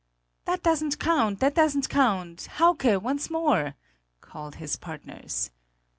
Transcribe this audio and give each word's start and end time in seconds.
"That 0.45 0.63
doesn't 0.63 0.97
count! 0.97 1.41
That 1.41 1.53
doesn't 1.53 1.87
count! 1.87 2.47
Hauke, 2.57 2.99
once 3.03 3.29
more!" 3.29 3.75
called 4.19 4.55
his 4.55 4.75
partners. 4.75 5.51